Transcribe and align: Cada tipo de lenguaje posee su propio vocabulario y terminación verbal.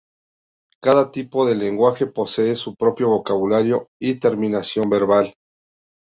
Cada 0.81 1.11
tipo 1.11 1.45
de 1.45 1.53
lenguaje 1.53 2.07
posee 2.07 2.55
su 2.55 2.75
propio 2.75 3.09
vocabulario 3.09 3.89
y 3.99 4.15
terminación 4.15 4.89
verbal. 4.89 5.31